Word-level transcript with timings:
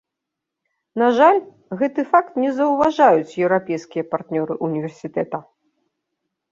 На 1.01 1.09
жаль, 1.17 1.41
гэты 1.81 2.01
факт 2.13 2.31
не 2.45 2.49
заўважаюць 2.57 3.37
еўрапейскія 3.45 4.03
партнёры 4.17 4.53
ўніверсітэта. 4.65 5.37